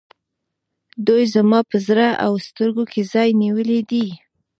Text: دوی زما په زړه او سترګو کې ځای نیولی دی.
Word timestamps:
دوی 1.07 1.23
زما 1.35 1.59
په 1.69 1.77
زړه 1.87 2.07
او 2.25 2.31
سترګو 2.47 2.83
کې 2.91 3.01
ځای 3.13 3.29
نیولی 3.41 3.79
دی. 3.91 4.07